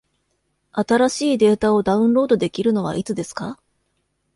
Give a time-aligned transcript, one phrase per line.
[0.71, 3.59] 新しいデータをダウンロードできるのはいつですか？